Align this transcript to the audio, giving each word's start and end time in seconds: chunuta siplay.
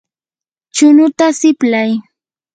chunuta 0.75 1.25
siplay. 1.39 1.91